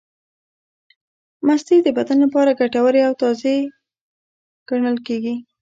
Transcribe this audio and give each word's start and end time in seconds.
مستې 1.45 1.75
د 1.83 1.87
بدن 1.97 2.17
لپاره 2.25 2.57
ګټورې 2.61 3.01
او 3.07 3.13
تازې 3.21 3.55
ګڼل 4.69 4.97
کېږي. 5.07 5.35